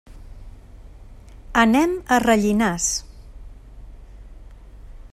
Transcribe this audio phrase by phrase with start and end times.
[1.65, 2.89] Anem a Rellinars.